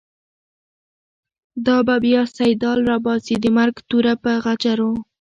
[1.65, 4.91] دابه بیا “سیدال” راباسی، دمرګ توره په غجرو